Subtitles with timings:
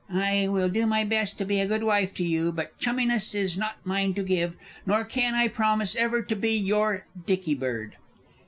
[0.11, 3.55] I will do my best to be a good wife to you but chumminess is
[3.55, 7.97] not mine to give, nor can I promise ever to be your dicky bird.